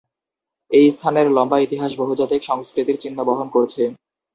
এই 0.71 0.87
স্থানের 0.91 1.27
লম্বা 1.31 1.57
ইতিহাস 1.59 1.91
বহুজাতিক 1.97 2.41
সংস্কৃতির 2.43 2.97
চিহ্ন 2.99 3.17
বহন 3.23 3.47
করছে। 3.47 3.83